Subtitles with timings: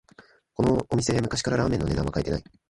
[0.55, 2.43] このお店、昔からラーメンの値段は変えてない